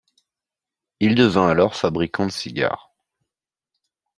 [0.99, 2.91] Il devient alors fabricant de cigares.